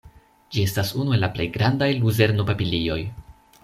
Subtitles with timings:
[0.55, 3.01] Ĝi estas unu el la plej grandaj luzerno-papilioj.